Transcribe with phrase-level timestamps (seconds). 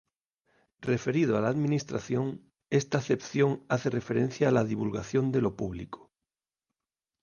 [0.91, 6.09] Referido a la administración, esta acepción hace referencia a la divulgación de lo público.